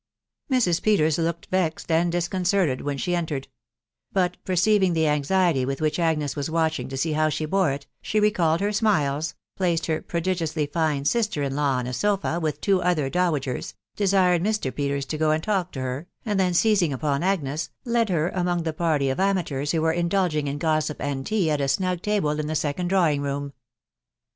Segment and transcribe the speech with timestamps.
[0.51, 0.81] Mrs.
[0.81, 3.45] .Peters looked vexed and disconcerted when she en tered;
[4.11, 7.85] but, perceiving the anxiety with which Agnes was watching to see how she bore it,
[8.01, 12.59] she recalled her smiles, placed her prodigiously fine sister in law on a sofa with
[12.61, 14.73] two other dowagers, desired Mr.
[14.73, 18.63] Peters to go and talk to her, and then seizing upon Agnes, led her among
[18.63, 22.31] the party of amateurs who were indulging in gossip and tea at a snug table
[22.39, 23.53] in the second drawing room.